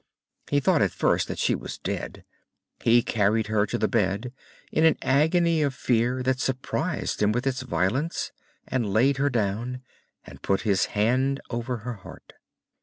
He 0.49 0.59
thought 0.59 0.81
at 0.81 0.91
first 0.91 1.27
that 1.27 1.37
she 1.37 1.53
was 1.53 1.77
dead. 1.77 2.25
He 2.79 3.03
carried 3.03 3.45
her 3.45 3.67
to 3.67 3.77
the 3.77 3.87
bed, 3.87 4.33
in 4.71 4.83
an 4.83 4.97
agony 5.03 5.61
of 5.61 5.75
fear 5.75 6.23
that 6.23 6.39
surprised 6.39 7.21
him 7.21 7.31
with 7.31 7.45
its 7.45 7.61
violence, 7.61 8.31
and 8.67 8.91
laid 8.91 9.17
her 9.17 9.29
down, 9.29 9.83
and 10.25 10.41
put 10.41 10.61
his 10.61 10.85
hand 10.97 11.39
over 11.51 11.77
her 11.85 11.97
heart. 11.97 12.33